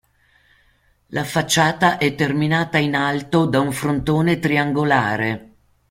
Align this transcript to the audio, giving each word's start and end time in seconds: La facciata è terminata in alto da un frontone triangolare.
La 1.09 1.23
facciata 1.23 1.99
è 1.99 2.15
terminata 2.15 2.79
in 2.79 2.95
alto 2.95 3.45
da 3.45 3.59
un 3.59 3.71
frontone 3.71 4.39
triangolare. 4.39 5.53